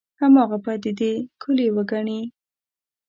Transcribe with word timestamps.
هماغه 0.21 0.57
پدیدې 0.65 1.13
کُل 1.41 1.57
یې 1.65 1.69
وګڼي. 1.75 2.21